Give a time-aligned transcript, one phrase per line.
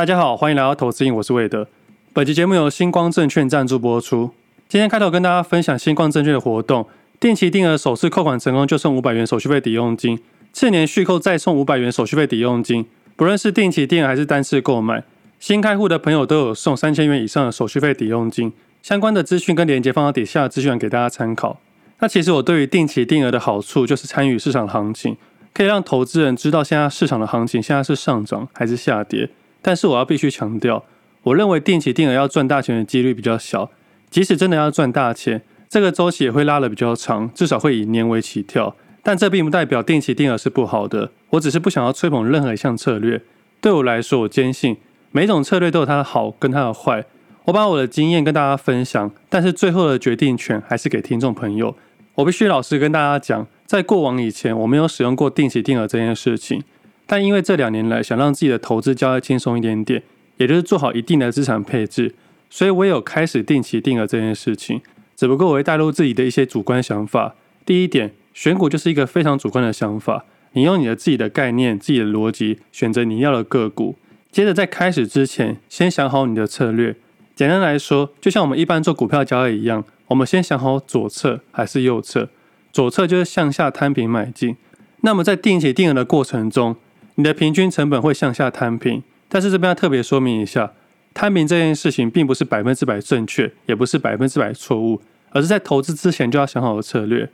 [0.00, 1.68] 大家好，欢迎来到投资瘾，我是魏德。
[2.14, 4.30] 本期节目由星光证券赞助播出。
[4.66, 6.88] 今天开头跟大家分享新光证券的活动，
[7.20, 10.18] 定期定额首次扣款成功就送五百元手续费抵用金，
[10.54, 12.86] 次年续扣再送五百元手续费抵用金。
[13.14, 15.04] 不论是定期定额还是单次购买，
[15.38, 18.50] 新开户的朋友都有送三千元以上的手续费抵用金。
[18.82, 21.60] 相关的资讯跟链接放到底下的资讯栏给大家参考。
[21.98, 25.18] 那其实我对于定期定额的好处就是参与市场行情，
[25.52, 29.28] 可以让投资人知道现在市场的行情现在是上涨还是下跌。
[29.62, 30.84] 但是我要必须强调，
[31.22, 33.70] 我认为定期定额要赚大钱的几率比较小。
[34.10, 38.74] 即使真的要赚大钱，这个周期也会拉得比较长，至少会以年为起跳。
[39.02, 41.10] 但这并不代表定期定额是不好的。
[41.30, 43.22] 我只是不想要吹捧任何一项策略。
[43.60, 44.76] 对我来说，我坚信
[45.12, 47.04] 每种策略都有它的好跟它的坏。
[47.44, 51.74] 我把我的经验跟大家分享，但是最后的决定权还是给听众朋友。
[52.16, 56.62] 我必须老实跟大家讲，在过往以前，我没有使用过定期定额这件事情。
[57.10, 60.00] 但因为这两年来想让自己的投资交易轻松一点点，
[60.36, 62.14] 也就是做好一定的资产配置，
[62.48, 64.80] 所以我有开始定期定额这件事情。
[65.16, 67.34] 只不过我会带入自己的一些主观想法。
[67.66, 73.96] 第一点，选股就是一个非常主观的想法，你用你的自己的概念、自己的逻辑选择你要的个股。
[74.30, 76.94] 接着在开始之前，先想好你的策略。
[77.34, 82.28] 简单来说，就像我们一般做股票交易一样，我们先想好左侧还是右侧。
[82.72, 84.56] 左侧就是向下摊平买进。
[85.00, 86.76] 那么在定期定额的过程中，
[87.20, 89.02] 你的平均成本会向下摊平。
[89.28, 90.72] 但是这边要特别说明一下，
[91.12, 97.28] 摊平这件事情并不是百分之百正确，也不是百分之百错误，而是在投资之前就要想好的策略。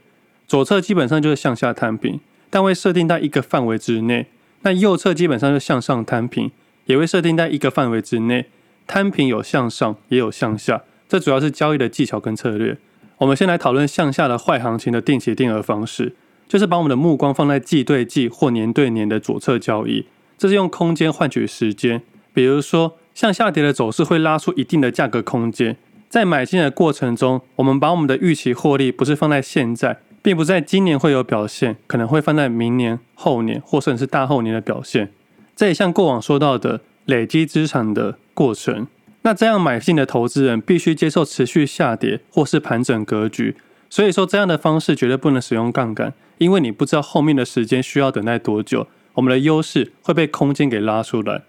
[0.45, 4.25] 左侧基本上就是向下摊平，但会设定在一个范围之内；
[4.63, 6.51] 那右侧基本上就向上摊平，
[6.85, 8.45] 也会设定在一个范围之内。
[8.85, 12.77] 摊平有向上，也有向下，这主要是交易的技巧跟策略。
[13.17, 16.13] 我们先来讨论向下的坏行情的定期定额方式，
[16.47, 20.05] 就是把我们的目光放在季对季或年对年的左侧交易，
[20.37, 22.01] 这是用空间换取时间。
[22.33, 25.75] 比如说，向下跌的走势会拉出一定的价格空间，
[26.07, 35.11] 在买进的过程中，我们把我们的预期获利不是放在现在，并不在今年会有表现，可能会放在明年、后年或甚至是大后年的表现。
[35.55, 36.81] 这也像过往说到的。
[37.07, 38.85] 累积资产的过程，
[39.21, 43.55] 那这样买进的投资人必须接受持续下跌或是盘整格局。
[43.89, 48.87] 所以说，这样的方式绝对不能使用杠杆，因为你不知道后面的时间需要等待多久。
[49.13, 51.41] 我们的优势会被空间给拉出来，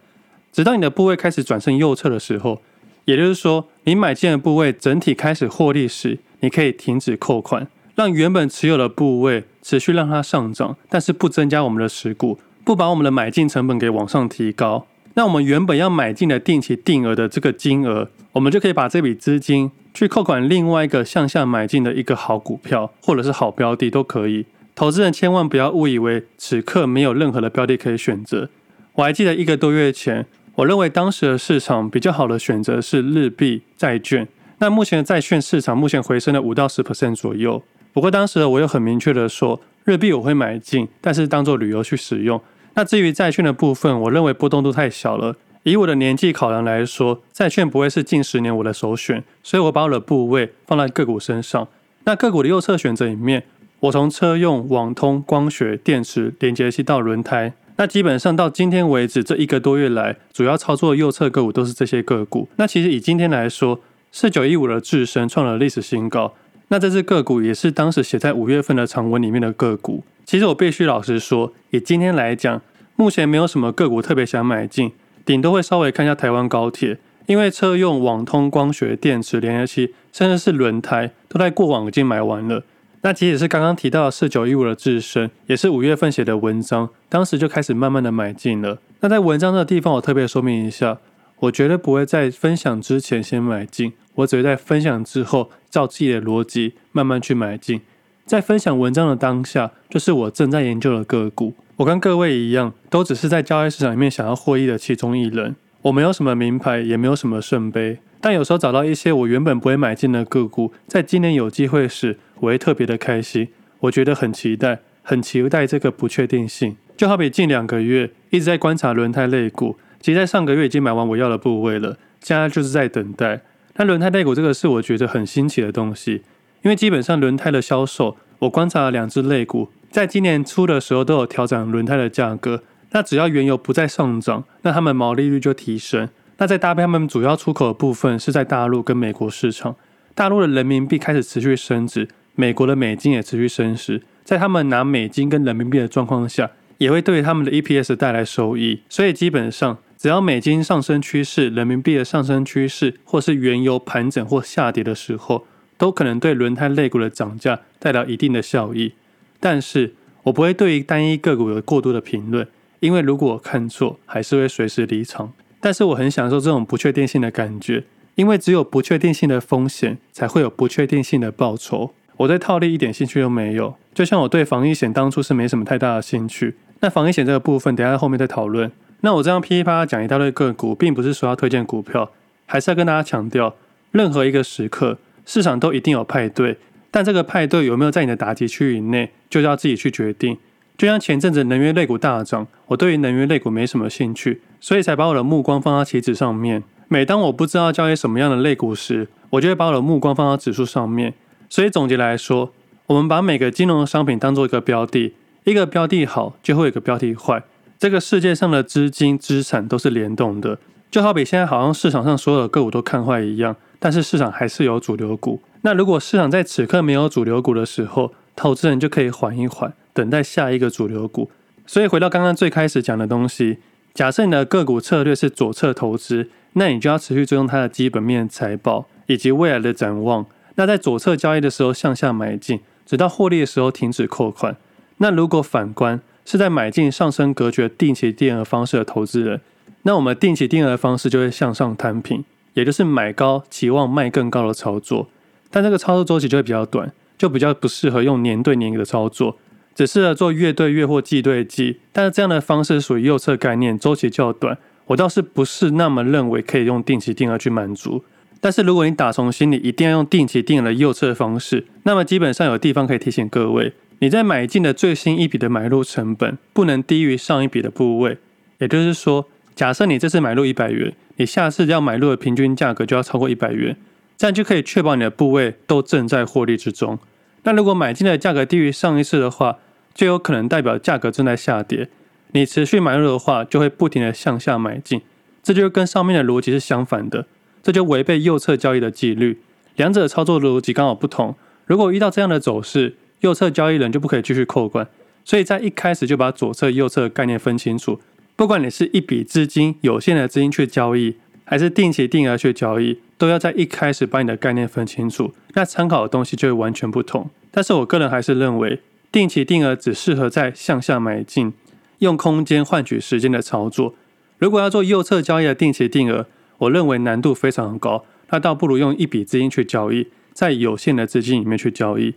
[0.53, 2.63] 直到你的部位开始转向右侧的时候，
[3.05, 14.87] 也就是说，你买进的部位整体开始获利时，你可以停止扣款，让原本持有的部位持续让它上涨，但是不增加我们的持股，不把我们的买进成本给往上提高。
[15.13, 24.47] 那我们原本要买进的定期定额的这个金额，我们就可以把这笔资金去扣款另外一个向下买进的一个好股票，或者是好标的都可以。
[24.77, 28.49] 投资人千万不要误以为此刻没有任何的标的可以选择。
[28.93, 34.29] 我还记得一个多月前，我认为当时的市场比较好的选择是日币债券。
[34.59, 37.61] 那目前的债券市场目前回升了五到十 percent 左右。
[37.93, 42.41] 不过当时我又很明确的说，日币我会买进，但是当做旅游去使用。
[42.75, 45.35] 那至于债券的部分，我认为波动度太小了。
[45.63, 51.69] 以我的年纪考量来说，债券不会是近十年我的首选，所以我把我的部位放在个股身上。
[52.05, 53.45] 那个股的右侧选择里面，
[53.81, 62.49] 我从车用、网通、光学、电池、连接器到轮胎，那基本上到今天为止这一个多月来，主要操作右侧个股都是这些个股。
[62.57, 63.81] 那其实以今天来说，
[64.11, 66.35] 四九一五的智深创了历史新高。
[66.69, 70.05] 那这只个股也是当时写在五月份的长文里面的个股。
[70.25, 72.61] 其实我必须老实说，以今天来讲，
[72.97, 74.93] 目前没有什么个股特别想买进，
[75.29, 76.97] 顶多会稍微看一下台湾高铁，
[77.27, 82.65] 因为车用、网通、光学、电池、连接器，甚至是轮胎，都在过往已经买完了。
[83.03, 88.79] 那即使是刚刚提到的四九一五的智伸，也是五月份写的文章，当时就开始慢慢的买进了。
[89.01, 90.97] 那在文章的地方，我特别说明一下，
[91.41, 97.83] 我绝对不会在分享之前先买进，我只会在分享之后，照自己的逻辑慢慢去买进。
[98.25, 101.53] 在分享文章的当下，就是我正在研究的个股。
[101.79, 105.55] 我跟各位一样，都只是在交易市场里面想要获益的其中一人。
[105.83, 113.51] 我没有什么名牌，也没有什么圣杯，但有时候找到一些我原本不会买进的个股，在今年有机会时，我会特别的开心。
[113.79, 116.77] 我觉得很期待，很期待这个不确定性。
[116.97, 123.43] 就好比近两个月一直在观察轮胎类股，其实在上个月已经买完我要的部位了，现在就是在等待。
[123.77, 126.23] 那轮胎类股这个是我觉得很新奇的东西。
[126.63, 132.63] 因为基本上轮胎的销售，我观察了两只类股，在今年初的时候都有调整轮胎的价格。
[132.91, 136.09] 那只要原油不再上涨，那他们毛利率就提升。
[136.39, 139.77] 那再搭配他们主要出口的部分是在大陆跟美国市场，
[140.15, 144.01] 大陆的人民币开始持续升值，美国的美金也持续升值。
[144.25, 148.81] 在他们拿美金跟人民币的状况下，也会对他们的 EPS 带来收益。
[148.89, 155.45] 所以基本上只要美金上升趋势、人民币的上升趋势，或是原油盘整或下跌的时候，
[155.77, 158.95] 都可能对轮胎类股的涨价带来一定的效益。
[159.41, 159.95] 但是
[160.25, 162.47] 我不会对于单一个股有过多的评论，
[162.81, 165.33] 因为如果我看错，还是会随时离场。
[165.61, 171.93] 但是我很享受这种不确定性的感觉，因为只有不确定性的风险，才会有不确定性的报酬。
[172.19, 176.57] 我对套利一点兴趣都没有，就像我对防疫险当初是没什么太大的兴趣。
[176.81, 178.71] 那防疫险这个部分，等下在后面再讨论。
[179.01, 182.11] 那我这样噼里啪啦讲一大堆个股，并不是说要推荐股票，
[182.47, 183.55] 还是要跟大家强调，
[183.93, 186.57] 任何一个时刻市场都一定有派对，
[186.91, 190.39] 但这个派对有没有在你的打击区域内，就要自己去决定。
[190.77, 196.63] 就像前阵子能源类股大涨，我对于能源类股没什么兴趣，所以才把我的目光放到棋子上面。
[196.87, 201.15] 每当我不知道交易什么样的类股时，我就会把我的目光放到指数上面。
[201.51, 202.53] 所以总结来说，
[202.87, 205.13] 我们把每个金融商品当做一个标的，
[205.45, 207.43] 一个标的好，就会有一个标的坏。
[207.79, 210.59] 这个世界上的资金资产都是联动的，
[210.91, 215.41] 就好比现在好像市场上所有的个股都看坏一样，但是市场还是有主流股。
[215.63, 221.31] 那如果市场在此刻没有主流股的时候，投资人就可以缓一缓，等待下一个主流股。
[221.67, 223.59] 所以回到刚刚最开始讲的东西，
[223.93, 230.25] 假设你的个股策略是左侧投资，那你就要持续追踪它的基本面、财报以及未来的展望。
[230.55, 234.57] 那在左侧交易的时候向下买进，直到获利的时候停止扣款。
[234.99, 239.41] 那如果反观是在买进上升格局定期定额方式的投资人，
[239.83, 245.09] 那我们定期定额方式就会向上摊平，也就是买高期望卖更高的操作。
[245.51, 249.39] 但这个操作周期就会比较短，就比较不适合用年对年的操作，
[249.75, 251.81] 只适合做月对月或季对季。
[251.93, 258.05] 但是这样的方式属于右侧概念，周期较短，我倒是不是那么认为可以用定期定额去满足。
[258.41, 268.19] 但是如果你打从心里一定要用定期定额的右侧方式，那么基本上有地方可以提醒各位，你在买进的最新一笔的买入成本不能低于上一笔的部位。
[268.59, 273.77] 也就是说，假设你这次买入一百元，你下次要买入的平均价格就要超过一百元，
[274.19, 276.99] 这样就可以确保你的部位都正在获利之中。
[277.45, 279.59] 那如果买进的价格低于上一次的话，
[279.95, 281.89] 就有可能代表价格正在下跌。
[282.33, 285.01] 你持续买入的话，就会不停的向下买进，
[285.43, 287.27] 这就跟上面的逻辑是相反的。
[287.63, 289.41] 这就违背右侧交易的纪律，
[289.77, 291.35] 两者操作逻辑刚好不同。
[291.67, 294.87] 如果遇到这样的走势，右侧交易人就不可以继续扣关。
[295.25, 298.01] 所以在一开始就把左侧、右侧的概念分清楚。
[298.35, 301.17] 不管你是一笔资金有限的资金去交易，
[301.49, 305.33] 还是定期定额去交易，都要在一开始把你的概念分清楚。
[305.55, 307.31] 那参考的东西就会完全不同。
[307.51, 311.55] 但是我个人还是认为，定期定额只适合在向下买进，
[312.01, 313.95] 用空间换取时间的操作。
[314.37, 316.27] 如果要做右侧交易的定期定额，
[316.59, 322.15] 我认为难度非常高，那倒不如用一笔资金去交易，在有限的资金里面去交易。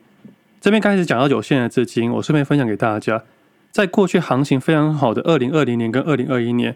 [0.60, 3.24] 这边开始讲到有限的资金，我顺便分享给大家，
[3.72, 6.75] 在过去行情非常好的二零二零年跟二零二一年，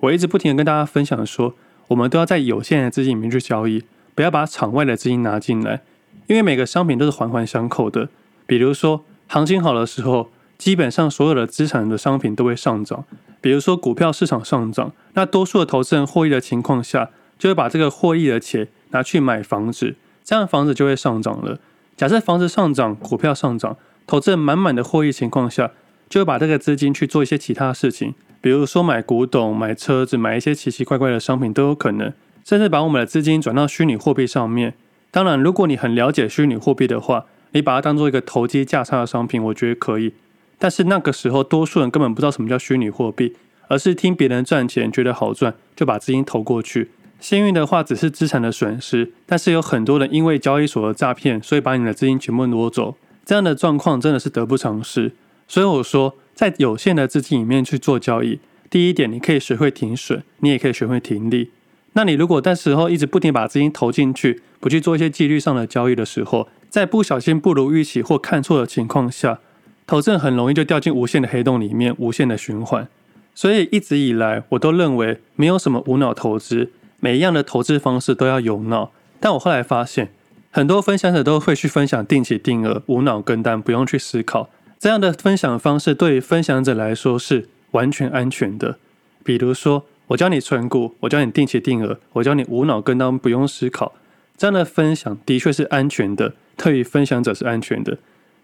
[0.00, 1.54] 我一直不停的跟大家分享说，
[1.88, 3.84] 我们都要在有限的资金里面去交易，
[4.14, 5.82] 不要把场外的资金拿进来，
[6.26, 8.08] 因为每个商品都是环环相扣的。
[8.46, 13.04] 比如说，行情好的时候，基本上所有的资产的商品都会上涨。
[13.40, 21.58] 比如说股票市场上涨，那多数的投资人获益的情况下，就会把这个获益的钱拿去买房子，这样房子就会上涨了。
[21.96, 23.76] 假设房子上涨，股票上涨，
[24.06, 25.72] 投资人满满的获益情况下，
[26.08, 28.14] 就会把这个资金去做一些其他事情，
[28.44, 32.12] 比如说买古董、买车子、买一些奇奇怪怪的商品都有可能，
[32.44, 34.74] 甚至把我们的资金转到虚拟货币上面。
[35.10, 40.12] 当然，如果你很了解虚拟货币的话，你把它当做一个投机价差的商品，我觉得可以。
[40.58, 43.34] 但是那个时候，多数人根本不知道什么叫虚拟货币，
[43.68, 46.90] 而是听别人赚钱觉得好赚，就把资金投过去。
[47.18, 52.98] 幸运的话，只是资产的损失，但是有很多人因为交易所的诈骗，所以把你的资金全部挪走。
[53.24, 55.12] 这样的状况真的是得不偿失。
[55.48, 61.50] 所以我说，在有限的资金里面去做交易，第一点，你可以学会停损，你也可以学会停利。
[61.92, 69.38] 那你如果在时候一直不停把资金投进去，不去做一些纪律上的交易的时候，在不小心不如预期或看错的情况下，
[69.86, 72.88] 投资很容易就掉进无限的黑洞里面，无限的循环。
[73.36, 78.90] 所以一直以来，我都认为没有什么无脑投资，每一样的投资方式都要有脑。
[79.20, 80.10] 但我后来发现，
[80.50, 84.50] 很多分享者都会去分享定期定额、无脑跟单，不用去思考。
[84.84, 88.76] 这样的分享方式对于分享者来说是完全安全的。
[89.24, 93.94] 比如说，我教你存股，我教你定期定额，我教你无脑跟单，不用思考。
[94.36, 97.96] 这样的分享的确是安全的，对于分享者是安全的。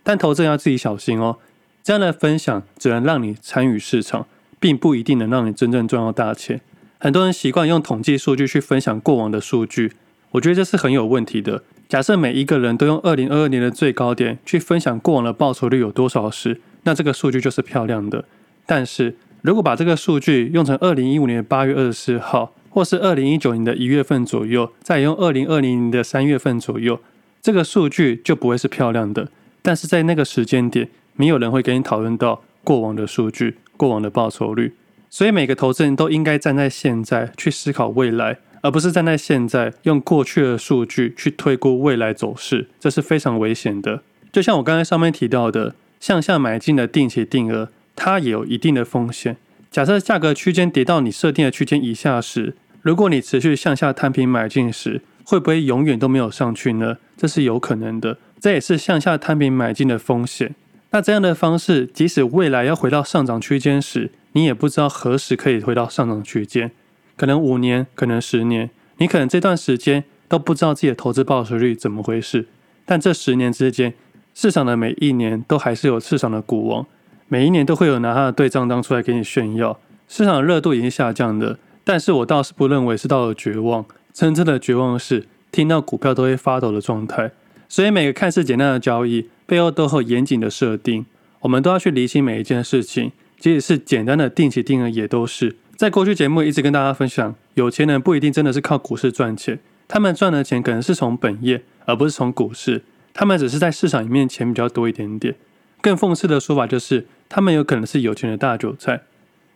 [0.02, 1.36] 但投资人要自己小心哦，
[1.82, 4.26] 这样的分享只能让你参与市场，
[4.58, 6.62] 并不一定能让你真正赚到大钱。
[6.98, 9.92] 很多人习惯用统计数据去分享过往的数据，
[10.30, 11.64] 我觉得这是很有问题的。
[11.90, 18.24] 假设每一个人都用二零二二年的最高点去分享过往的报酬率有多少时，那这个数据就是漂亮的。
[18.64, 27.00] 但是如果把这个数据用成二零一五年八月二十四号，或是二零一九年的一月份左右，再用二零二零年的三月份左右，
[27.42, 29.28] 这个数据就不会是漂亮的。
[29.60, 34.74] 但是在那个时间点，没有人会跟你讨论到过往的数据、过往的报酬率。
[35.10, 44.02] 所以每个投资人都应该站在现在去思考未来，而不是站在现在用过去的数据去推估未来走势，这是非常危险的。
[44.32, 47.70] 就像我刚才上面提到的，向下买进的定期定额。
[47.96, 49.36] 它也有一定的风险。
[49.70, 56.96] 假设价格区间跌到你设定的区间以下时，如果你持续向下摊平买进时，会不会永远都没有上去呢？
[57.18, 60.54] 这是有可能的，这也是向下摊平买进的风险。
[60.92, 66.70] 那这样的方式，即使未来要回到上涨区间时，你也不知道何时可以回到上涨区间，
[67.20, 72.46] 可能五年，可能十年，你可能这段时间都不知道自己的投资报酬率怎么回事。
[72.86, 73.92] 但这十年之间，
[74.32, 76.86] 市场的每一年都还是有市场的股王。
[77.28, 83.84] 每一年都会有拿他的对账单出来给你炫耀，市场的热度已经下降了，但是我倒是不认为是到了绝望，
[84.14, 87.32] 真正的绝望是听到股票都会发抖的状态。
[87.68, 91.04] 所以每个看似简单的交易背后都有严谨的设定，
[91.40, 95.56] 我们都要去理清每一件事情，即使是简单的定期定额也都是。
[95.80, 99.58] 在过去节目一直跟大家分享，有钱人不一定真的是靠股市赚钱，
[99.88, 102.82] 他们赚的钱可能是从本业，而不是从股市，
[103.14, 105.36] 他们只是在市场里面钱比较多一点点。
[105.80, 109.00] 更讽刺的说法就是，他们有可能是有钱的大韭菜。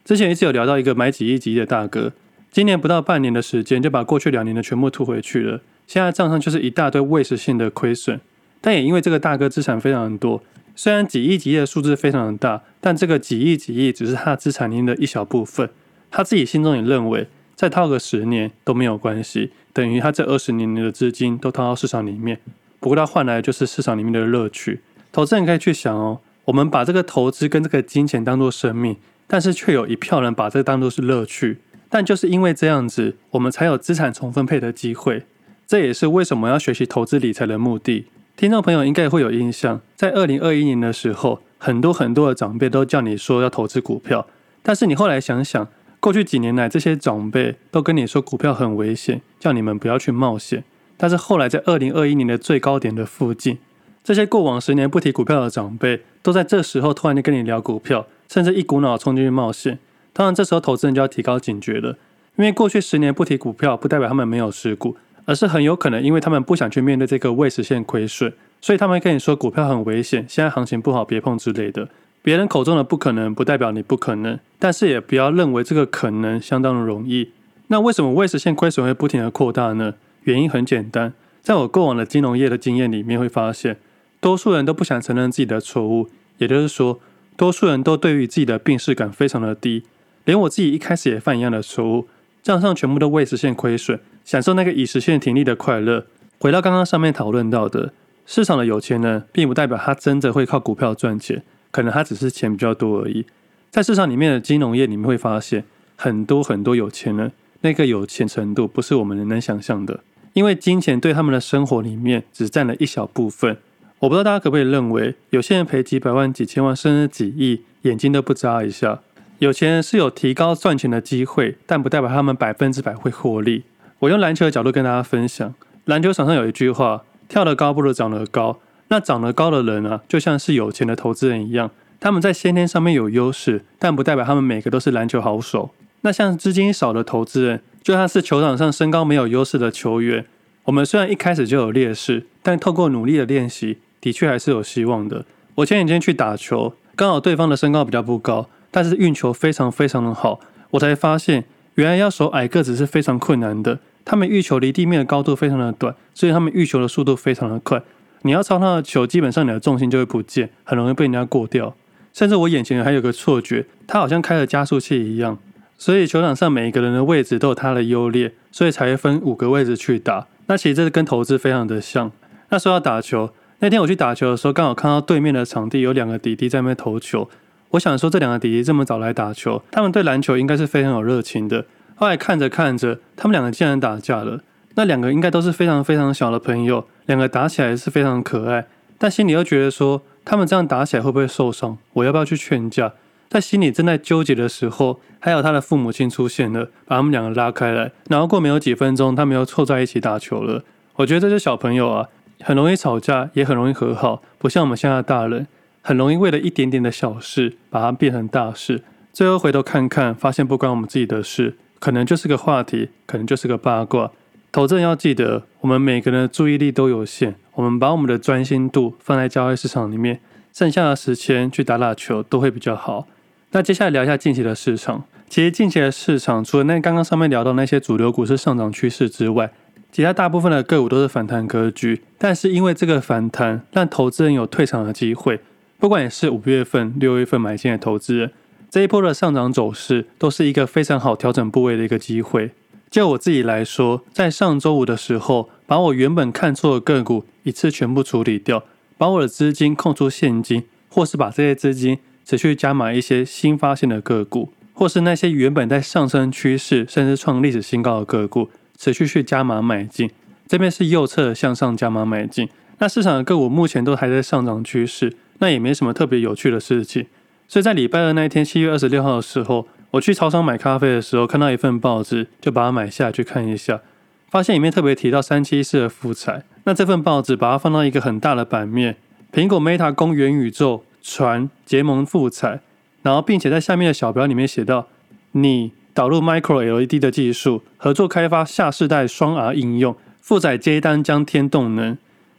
[0.02, 2.14] 之前一直有聊到一个买几亿几亿的大哥，
[2.50, 8.19] 今年不到半年的时间就把过去两年的全部吐回去了，现在账上就是一大堆未实现的亏损。
[8.62, 10.43] 但也因为这个大哥资产非常多，
[10.75, 15.69] 虽然几亿几亿的数字非常的大，但这个几亿几亿只是他资产里面的一小部分。
[16.16, 22.38] 他自己心中也认为，再套个十年都没有关系，等于他这二十年的资金都套到市场里面。
[22.78, 24.78] 不过他换来的就是市场里面的乐趣。
[25.11, 31.59] 投资人可以去想哦，我们把这个投资跟这个金钱当做生命，但是却有一票人把这个当做是乐趣。
[31.88, 35.25] 但就是因为这样子，我们才有资产重分配的机会。
[35.66, 38.06] 这也是为什么要学习投资理财的目的。
[38.37, 44.28] 听众朋友应该会有印象，在二零二一年的时候，很多很多的长辈都叫你说要投资股票，
[44.62, 45.66] 但是你后来想想，
[46.05, 50.63] 过去几年来这些长辈都跟你说股票很危险，叫你们不要去冒险。
[50.99, 53.57] 但是后来在二零二一年的最高点的附近。
[54.03, 59.79] 这些过往十年不提股票的长辈，都在这时候突然间跟你聊股票，甚至一股脑冲进去冒险。
[60.13, 61.97] 当然，这时候投资人就要提高警觉了，
[62.37, 68.31] 因为过去十年不提股票，不代表他们没有持股，而是很有可能因为他们不想去面对这个未实现亏损，
[68.61, 71.89] 所以他们跟你说股票很危险，现在行情不好，别碰之类的。
[72.25, 77.33] 别人口中的不可能，不代表你不可能，但是也不要认为这个可能相当的容易。
[77.66, 79.93] 那为什么未实现亏损会不停的扩大呢？
[80.23, 81.12] 原因很简单，
[81.43, 83.76] 在我过往的金融业的经验里面会发现。
[84.21, 86.99] 多数人都不想承认自己的错误，也就是说，
[87.37, 89.85] 多数人都对于自己的病识感非常的低。
[90.25, 92.09] 连我自己一开始也犯一样的错误，
[92.43, 96.07] 账上全部都未实现亏损，享受那个已实现停利的快乐。
[96.40, 97.93] 回到刚刚上面讨论到的，
[98.25, 101.43] 市场的有钱人，并不代表他真的会靠股票赚钱，
[101.75, 103.26] 可能他只是钱比较多而已。
[103.69, 105.64] 在市场里面的金融业，你们会发现
[105.97, 109.99] 很多很多有钱人，那个有钱程度不是我们能想象的，
[110.35, 113.57] 因为金钱对他们的生活里面只占了一小部分。
[113.99, 119.00] 我不知道大家可不可以认为，有些人赔几百万、几千万，甚至几亿，眼睛都不眨一下。
[119.40, 123.64] 有钱人是有提高赚钱的机会，但不代表他们百分之百会获利。
[123.99, 125.52] 我用篮球的角度跟大家分享，
[125.87, 128.61] 篮球场上有一句话：跳得高不如长得高。
[128.95, 135.71] 那长得高的人啊，就像是有钱的投资人一样，他们在先天上面有优势，但不代表他们每个都是篮球好手。
[136.03, 140.25] 那像资金少的投资人，就像是球场上身高没有优势的球员。
[140.67, 143.79] 我们虽然一开始就有劣势，但透过努力的练习。
[144.01, 145.25] 的确还是有希望的。
[145.57, 150.39] 我前几天去打球，刚好对方的身高比较不高，但是运球非常非常的好。
[150.71, 153.81] 我才发现，原来要守矮个子是非常困难的。
[154.05, 157.83] 他们运球离地面的高度非常的短，所以他们运球的速度非常的快。
[158.25, 161.75] 你要抄他的球，基本上你的重心就会不见，很容易被人家过掉。
[162.12, 165.38] 甚至我眼前还有个错觉，他好像开了加速器一样。
[165.76, 170.26] 所以球场上每一个人的位置都有他的优劣，所以才会分五个位置去打。
[170.47, 172.11] 那其实这是跟投资非常的像。
[172.49, 173.31] 那说到打球。
[173.61, 177.28] 那天我去打球的时候，刚好看到对面的场地有两个弟弟在那边投球。
[177.71, 181.64] 我想说，这两个弟弟这么早来打球，他们对篮球应该是非常有热情的。
[181.95, 184.40] 后来看着看着，他们两个竟然打架了。
[184.75, 188.67] 那两个应该都是非常非常小的朋友，两个打起来是非常可爱，
[188.99, 191.79] 但心里又觉得说，他们这样打起来会不会受伤？
[191.95, 192.93] 我要不要去劝架？
[193.29, 197.91] 在心里正在纠结的时候，还有他的父母亲出现了，把他们两个拉开来。
[198.09, 200.63] 然后过没有几分钟，他们又凑在一起打球了。
[200.97, 202.09] 我觉得这些小朋友啊。
[202.41, 205.47] 很容易吵架，也很容易和好，不像我们现在的大人，
[205.81, 208.83] 很容易为了一点点的小事把它变成大事。
[209.13, 214.11] 最后回头看看，发现不关我们自己的事，可能就是个话题，可能就是个八卦。
[214.55, 220.21] 投资人要记得，我们每个人的注意力都有限，我们把我们的专心度放在交易市场里面，
[220.53, 223.09] 剩下的时间去打打球都会比较好。
[223.51, 225.03] 那接下来聊一下近期的市场。
[225.29, 229.51] 其实近期的市场，除了那刚刚上面聊到那些主流股市上涨趋势之外，
[229.91, 232.03] 其他大部分的个股都是反弹格局。
[232.17, 235.41] 但是因为这个反弹，让投资人有退场的机会。
[235.81, 238.31] 不管你是五月份、六月份买进的投资人，
[238.71, 242.53] 这一波的上涨走势都是一个非常好调整部位的一个机会。
[242.95, 248.63] 就我自己来说，在上周五的时候，把我原本看错的个股一次全部处理掉，
[248.97, 258.49] 把我的资金空出现金，或是把这些资金持续加码一些新发现的个股，或是那些原本在上升趋势甚至创历史新高的个股，
[258.79, 260.09] 持续去加码买进。
[260.47, 262.49] 这边是右侧向上加码买进。
[262.79, 267.05] 那市场的个股目前都还在上涨趋势，那也没什么特别有趣的事情。
[267.49, 269.67] 所以在礼拜二那一天，七月二十六号的时候。
[269.95, 273.81] 我去超商买咖啡的时候，看到一份报纸，就把它买下去看一下，
[274.29, 276.43] 发现里面特别提到三七四的富采。
[276.65, 278.97] 那这份报纸把它放到一个很大的版面，
[279.33, 282.61] 苹果 Meta 攻元宇宙，传结盟富采，
[283.03, 284.89] 然后并且在下面的小标里面写到，
[285.33, 291.97] 你导入 Micro LED 的技术，合作开发下世代双 R 应用，富采接单将添动能。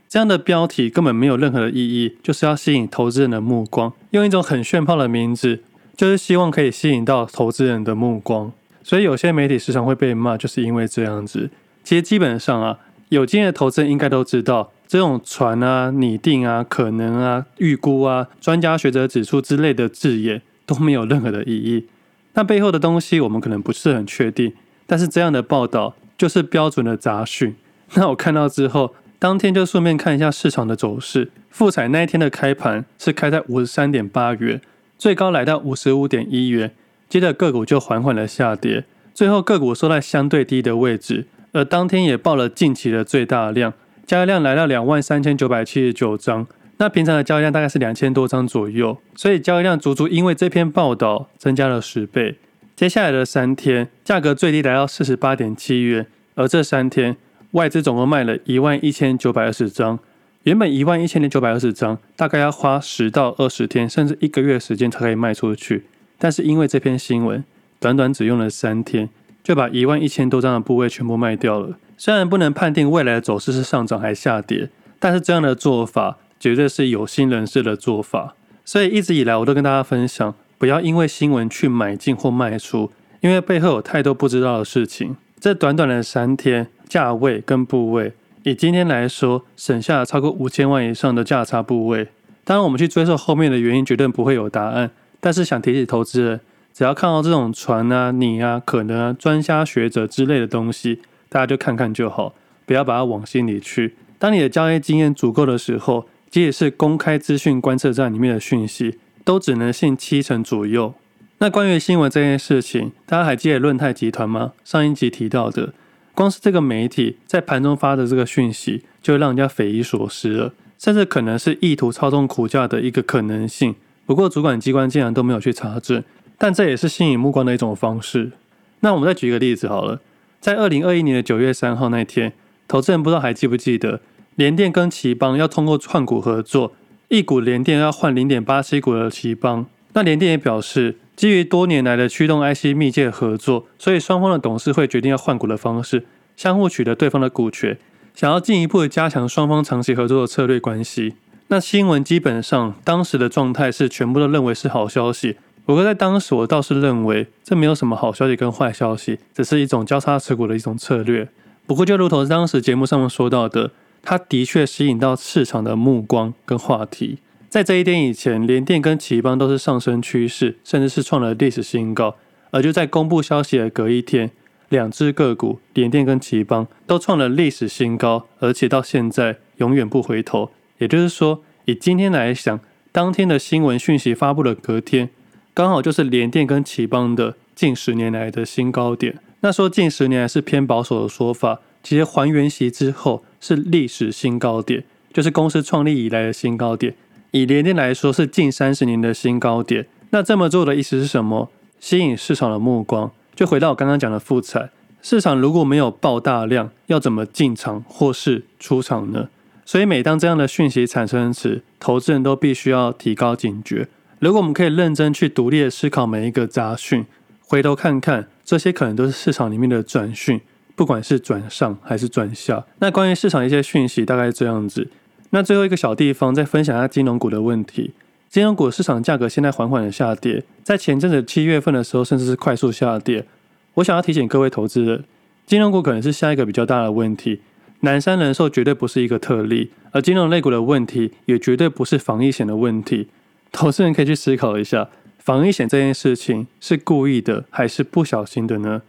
[0.10, 5.64] 这样的标题根本没有任何的意义，就是要吸引投资人的目光，用一种很炫炮的名字。
[5.96, 8.52] 就是希望可以吸引到投资人的目光，
[8.84, 11.50] 所以有些媒体时常会被骂，就是因为这样子。
[11.84, 21.88] 其实基本上啊，有经验的投资人应该都知道，这种传啊、拟定啊、可能啊、预估啊、专家学者指出之类的字眼都没有任何的意义。
[22.34, 24.52] 那背后的东西我们可能不是很确定，
[24.86, 27.56] 但是这样的报道就是标准的杂讯。
[27.94, 31.32] 那我看到之后，当天就顺便看一下市场的走势。
[31.50, 34.60] 富采那一天的开盘是开在五十三点八元。
[34.98, 36.72] 最高来到五十五点一元，
[37.10, 43.74] 接着个股就缓缓的下跌，最后个股收在相对低的位置，而当天也报了近期的最大量，
[44.06, 52.36] 交易量来到两万三千九百七十九张，那平常的交易量大概是两千多张左右，所以交易量足足因为这篇报道增加了十倍。
[52.76, 57.16] 接下来的三天，价格最低来到四十八点七元，而这三天
[57.52, 60.00] 外资总共卖了一万一千九百二十张。
[60.46, 65.86] 原本一万一千零九百二十张，大概要花十到二十天，甚至一个月时间才可以卖出去。
[66.20, 67.44] 但是因为这篇新闻，
[67.80, 69.10] 短短只用了三天，
[69.44, 71.80] 就把一万一千多张的部位全部卖掉了。
[71.98, 78.36] 虽然不能判定未来的走势是上涨还是下跌，但是这样的做法绝对是有心人士的做法。
[78.64, 85.18] 所以一直以来我都跟大家分享，不要因为新闻去买进或卖出，因为背后有太多不知道的事情。
[85.40, 88.14] 这短短的三天，价位跟部位。
[88.48, 92.10] 以今天来说，省下超过五千万以上的价差部位。
[92.44, 94.92] 当然，我们去追溯后面的原因，绝对不会有答案。
[95.20, 96.40] 但是想提醒投资人，
[96.72, 102.36] 只要看到这种传啊、你啊、可能啊、专家学者之类的东西，大家就看看就好，
[102.68, 103.96] 不要把它往心里去。
[104.20, 110.94] 当你的交易经验足够的时候，即使是公开资讯观测站里面的讯息，都只能信七成左右。
[111.40, 114.54] 那关于新闻这件事情，大家还记得润泰集团吗？
[114.64, 115.74] 上一集提到的。
[116.16, 123.76] 光是这个媒体在盘中发的这个讯息，就让人家匪夷所思了，甚至可能是意图操纵股价的一个可能性。
[124.06, 126.04] 不过主管机关竟然都没有去查证，
[126.38, 128.32] 但这也是吸引目光的一种方式。
[128.80, 130.00] 那我们再举一个例子好了，
[130.40, 132.34] 在二零二一年的九月三号那天，
[132.68, 134.00] 投资人不知道还记不记得，
[134.36, 136.74] 联电跟奇邦要通过换股合作，
[137.10, 139.66] 一股联电要换零点八七股的奇邦。
[139.94, 147.78] 那联电也表示，基于多年来的驱动 IC 密切合作，所以双方的董事会决定要换股的方式，相互取得对方的股权，
[148.14, 151.16] 想要进一步的加强双方长期合作的策略关系。
[151.48, 161.30] 那新闻基本上当时的状态是全部都认为是好消息，不过在当时我倒是认为这没有什么好消息跟坏消息，只是一种交叉持股的一种策略。
[161.66, 163.72] 不过就如同当时节目上面说到的，
[164.04, 167.20] 它的确吸引到市场的目光跟话题。
[167.56, 172.18] 在这一天以前，联电跟頎邦都是上升趋势，甚至是创了历史新高。
[172.52, 174.30] 而就在公布消息的隔一天，
[174.68, 180.52] 两只个股联电跟頎邦都创了历史新高，而且到现在永远不回头。
[180.80, 182.60] 也就是说，以今天来讲，
[182.92, 185.10] 当天的新闻讯息发布的隔天，
[185.54, 189.18] 刚好就是联电跟頎邦的近十年来的新高点。
[189.40, 196.94] 那说近十年来是偏保守的说法，其实还原息之后是历史新高点，就是公司创立以来的新高点。
[197.36, 199.86] 以联电来说，是近三十年的新高点。
[200.12, 201.52] 那这么做的意思是什么？
[201.82, 203.12] 吸引市场的目光。
[203.36, 204.70] 就回到我刚刚讲的富采，
[205.02, 209.28] 市场如果没有爆大量，要怎么进场或是出场呢？
[209.66, 217.06] 所以每当这样的讯息产生时，投资人都必须要提高警觉，如果我们可以认真去独立的思考每一个杂讯，
[217.42, 220.40] 回头看看这些可能都是市场里面的转讯，
[220.74, 222.64] 不管是转上还是转下。
[222.80, 224.88] 那关于市场一些讯息大概是这样子。
[225.36, 227.92] 那最后一个小地方再分享一下金融股的问题。
[228.30, 233.26] 金融股市场价格现在缓缓的下跌，在前阵子七月份的时候甚至是快速下跌。
[233.74, 235.04] 我想要提醒各位投资人，
[235.46, 237.42] 金融股可能是下一个比较大的问题。
[237.82, 243.10] 南山人寿绝对不是一个特例，而金融类股的问题也绝对不是防疫险的问题。
[243.52, 244.88] 投资人可以去思考一下，
[245.20, 248.84] 防疫险这件事情是故意的还是不小心的呢？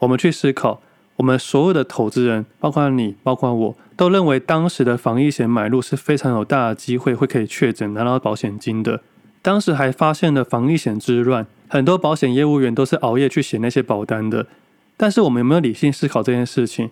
[0.00, 0.82] 我们去思考，
[1.14, 9.00] 我们所有的投资人，包括你，包括我，都认为当时的防疫险买入是非常有大的机会会可以确诊拿到保险金的。
[9.40, 14.48] 当时还发现了防疫险之乱，很多保险业务员都是熬夜去写那些保单的。
[14.96, 16.90] 但是我们有没有理性思考这件事情？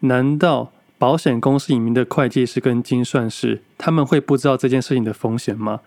[0.00, 0.70] 难道？
[0.98, 5.80] 保险公司里面的会计师跟精算师，他们会不知道这件事情的风险吗？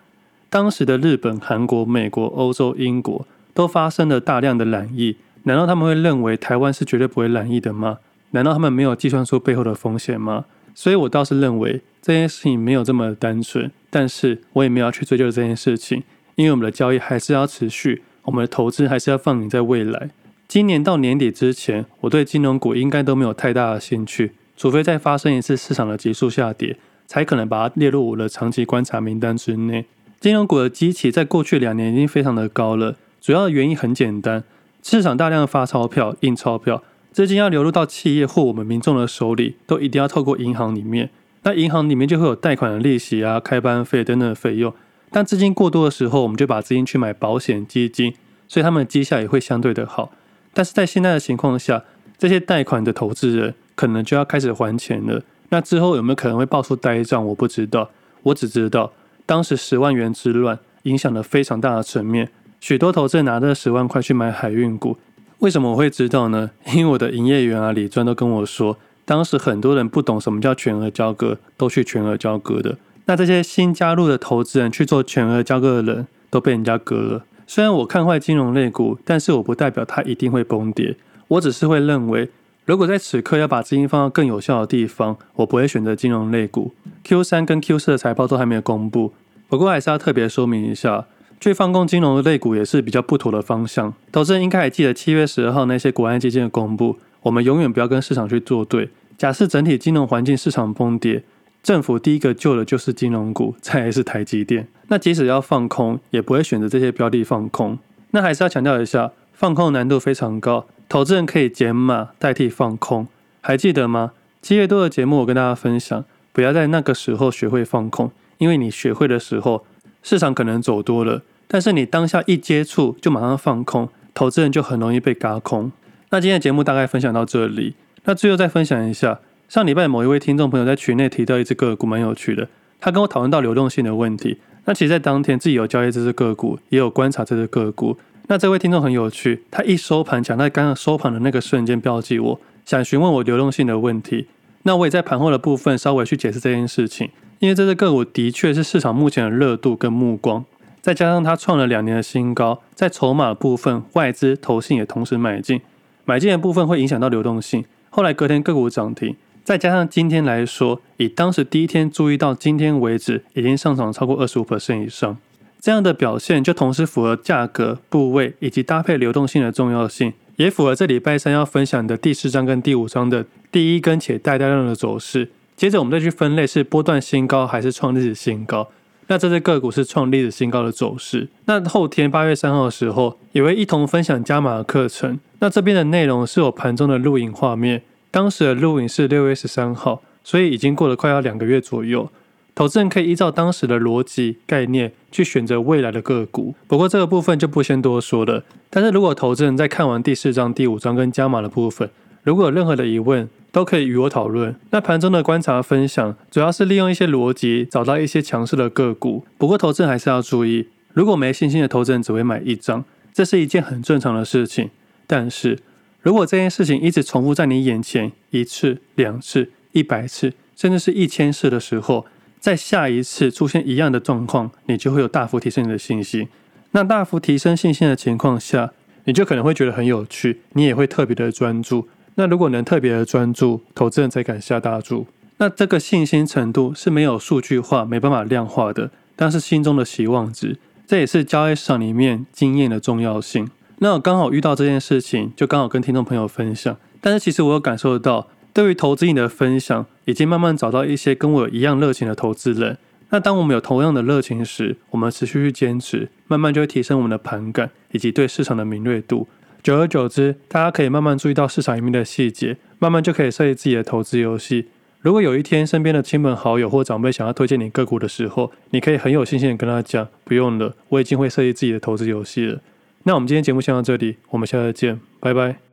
[0.50, 8.00] 当时的日本、韩国、美国、欧洲、英国都发生了大量的染疫，难道他们会认为台湾是绝对不会染疫的吗？
[8.32, 10.46] 难道他们没有计算出背后的风险吗？
[10.76, 16.04] 所以我倒是认为这件事情没有这么单纯，但是我也没有要去追究这件事情，
[16.36, 20.10] 因为我们的交易还是要持续，我们的投资还是要放眼在未来。
[20.48, 24.34] 今年到年底之前，我对金融股应该都没有太大的兴趣。
[24.56, 29.86] 除非再发生一次市场的急速下跌，才可能把它列入我的长期观察名单之内。
[30.20, 34.44] 金融股的基期在过去两年已经非常的高了，主要的原因很简单，
[34.84, 41.12] 市场大量的发钞票、印钞票，资金要流入到企业或我们民众的手里，都一定要透过银行里面。
[41.44, 44.74] 那银行里面就会有贷款的利息啊、开班费等等的费用。
[45.12, 48.16] 当资金过多的时候，我们就把资金去买保险基金，
[48.48, 50.12] 所以他们的绩效也会相对的好。
[50.54, 51.84] 但是在现在的情况下，
[52.18, 55.22] 这些贷款的投资人，可能就要开始还钱了。
[55.50, 57.24] 那之后有没有可能会爆出呆账？
[57.28, 57.92] 我不知道。
[58.24, 58.92] 我只知道
[59.26, 64.98] 当时十万元之乱影响了非常大的层面，许多投资人拿着十万块去买海运股。
[65.44, 66.52] 为什么我会知道呢？
[66.74, 72.78] 因为我的营业员啊李专都跟我说，当时很多人不懂什么叫全额交割，都去全额交割的。
[73.06, 77.26] 那这些新加入的投资人去做全额交割的人都被人家割了。
[77.46, 80.96] 虽然我看坏金融类股，但是我不代表它一定会崩跌。
[81.28, 82.30] 我只是会认为。
[82.66, 86.72] 如果在此刻要把资金放到更有效的地方，我不会选择金融类股。
[87.04, 89.12] Q 三跟 Q 四的财报都还没有公布，
[89.50, 91.06] 不过还是要特别说明一下，
[91.44, 93.94] 去放空金融的类股也是比较不妥的方向。
[94.14, 98.90] 投资人应该还记得七月十二号那些国安基金的公布，我们永远不要跟市场去作对。
[99.18, 101.22] 假设整体金融环境市场崩跌，
[101.62, 104.70] 政府第一个救的就是金融股， 再来是台积电。
[104.88, 107.78] 那即使要放空，也不会选择这些标的放空。
[108.12, 110.66] 那还是要强调一下，放空难度非常高。
[110.88, 113.08] 投资人可以减码代替放空，
[113.42, 114.12] 还记得吗？
[114.42, 119.66] 七月多的节目我跟大家分享，不要在那个时候学会放空，因为你学会的时候，
[120.04, 121.24] 市场可能走多了，
[121.54, 125.72] 但是你当下一接触就马上放空，投资人就很容易被轧空。
[126.10, 134.40] 那今天的节目大概分享到这里，那最后再分享一下，上礼拜某一位听众朋友在群内提到一只个股蛮有趣的，他跟我讨论到流动性的问题。
[134.66, 137.96] 那其实，在当天自己有交易这只个股，也有观察这只个股。
[138.30, 144.26] 那这位听众很有趣，他一收盘讲在刚刚收盘的那个瞬间标记我，想询问我流动性的问题。
[144.64, 150.44] 那我也在盘后的部分稍微去解释这件事情，因为这只个股的确是市场目前的热度跟目光，
[150.84, 155.62] 再加上它创了两年的新高，在筹码部分外资投信也同时买进，
[156.04, 157.64] 买进的部分会影响到流动性。
[157.90, 159.16] 后来隔天个股涨停，
[159.46, 165.18] 再加上今天来说，以当时第一天注意到今天为止，已经上涨超过二十五%以上。
[165.62, 175.30] 这样的表现就同时符合价格、部位以及搭配流动性的重要性，也符合这礼拜三要分享的第四章跟第五章的第一根且带大量的走势。
[175.56, 178.68] 接着我们再去分类是波段新高还是创历史新高。
[179.14, 181.30] 那这只个股是创历史新高的走势。
[181.46, 185.20] 那后天八月三号的时候也会一同分享加码的课程。
[185.38, 192.10] 那这边的内容是有盘中的录影画面，当时的录影是六月十三号，所以已经过了快要两个月左右。
[192.56, 198.44] 投资人可以依照当时的逻辑概念去选择未来的个股，不过这个部分就不先多说了。
[198.72, 201.88] 但是如果投资人在看完第四章、第五章跟加码的部分，
[202.24, 204.56] 如果有任何的疑问，都可以与我讨论。
[204.72, 209.26] 那盘中的观察分享主要是利用一些逻辑找到一些强势的个股。
[209.38, 212.84] 不过投资人还是要注意，如果没信心的投资人只会买一张，
[213.14, 214.70] 这是一件很正常的事情。
[215.06, 215.60] 但是
[216.02, 222.06] 如果这件事情一直重复在你眼前一次、两次、一百次，甚至是一千次的时候，
[222.40, 226.28] 在下一次出现一样的状况，你就会有大幅提升你的信心。
[226.72, 228.72] 那大幅提升信心的情况下，
[229.04, 231.88] 你就可能会觉得很有趣，你也会特别的专注。
[232.16, 235.08] 那如果能特别的专注，投资人才敢下大注。
[235.38, 243.50] 那这个信心程度是没有数据化、没办法量化的，但是心中的期望值，这也是交易市场里面经验的重要性。
[243.80, 246.78] 那我刚好遇到这件事情，就刚好跟听众朋友分享。
[247.02, 252.78] 但是其实我有感受到，对于投资瘾的分享，已经慢慢找到一些跟我一样热情的投资人。
[253.10, 259.28] 那当我们有同样的热情时，我们持续去坚持，慢慢就会提升我们的盘感以及对市场的敏锐度。
[259.64, 264.68] 久而久之，大家可以慢慢注意到市场里面的细节，慢慢就可以设计自己的投资游戏。
[265.00, 272.60] 如果有一天身边的亲朋好友或长辈想要推荐你个股的时候，你可以很有信心的跟他讲：“不用了，我已经会设计自己的投资游戏了。”
[273.04, 275.73] 那我们今天节目先到这里，我们下次见，拜拜。